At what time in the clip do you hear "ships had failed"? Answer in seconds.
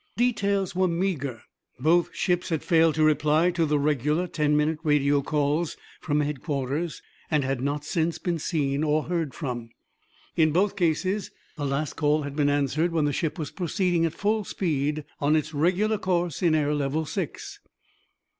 2.15-2.95